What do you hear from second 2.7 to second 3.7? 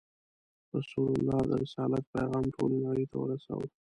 نړۍ ته ورساوه.